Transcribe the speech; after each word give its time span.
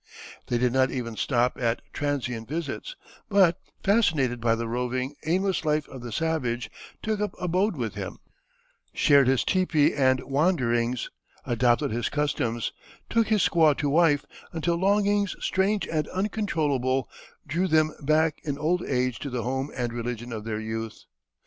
They 0.47 0.57
did 0.57 0.73
not 0.73 0.89
even 0.89 1.15
stop 1.15 1.59
at 1.59 1.83
transient 1.93 2.49
visits, 2.49 2.95
but, 3.29 3.59
fascinated 3.83 4.41
by 4.41 4.55
the 4.55 4.67
roving, 4.67 5.13
aimless 5.27 5.63
life 5.63 5.87
of 5.89 6.01
the 6.01 6.11
savage, 6.11 6.71
took 7.03 7.19
up 7.19 7.35
abode 7.39 7.75
with 7.75 7.93
him, 7.93 8.17
shared 8.95 9.27
his 9.27 9.43
tepee 9.43 9.93
and 9.93 10.19
wanderings, 10.23 11.11
adopted 11.45 11.91
his 11.91 12.09
customs, 12.09 12.73
took 13.11 13.27
his 13.27 13.47
squaw 13.47 13.77
to 13.77 13.89
wife, 13.91 14.25
until 14.51 14.73
longings 14.75 15.35
strange 15.39 15.87
and 15.87 16.07
uncontrollable 16.07 17.07
drew 17.45 17.67
them 17.67 17.93
back 18.01 18.39
in 18.43 18.57
old 18.57 18.81
age 18.81 19.19
to 19.19 19.29
the 19.29 19.43
home 19.43 19.69
and 19.77 19.93
religion 19.93 20.33
of 20.33 20.45
their 20.45 20.59
youth. 20.59 21.03